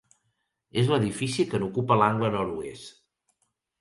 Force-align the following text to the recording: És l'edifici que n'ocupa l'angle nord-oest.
És 0.83 0.87
l'edifici 0.93 1.45
que 1.51 1.61
n'ocupa 1.65 1.99
l'angle 2.03 2.33
nord-oest. 2.37 3.01